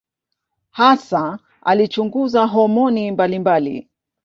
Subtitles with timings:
[0.71, 3.89] Hasa alichunguza homoni mbalimbali.